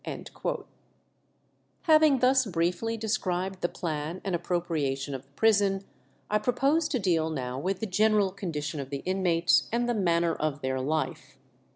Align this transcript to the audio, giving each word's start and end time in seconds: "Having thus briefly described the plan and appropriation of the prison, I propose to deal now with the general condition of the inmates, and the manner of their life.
"Having 1.83 2.19
thus 2.21 2.47
briefly 2.47 2.97
described 2.97 3.61
the 3.61 3.69
plan 3.69 4.19
and 4.23 4.33
appropriation 4.33 5.13
of 5.13 5.21
the 5.27 5.31
prison, 5.33 5.83
I 6.27 6.39
propose 6.39 6.87
to 6.87 6.97
deal 6.97 7.29
now 7.29 7.59
with 7.59 7.81
the 7.81 7.85
general 7.85 8.31
condition 8.31 8.79
of 8.79 8.89
the 8.89 9.03
inmates, 9.05 9.69
and 9.71 9.87
the 9.87 9.93
manner 9.93 10.33
of 10.33 10.61
their 10.61 10.79
life. 10.81 11.37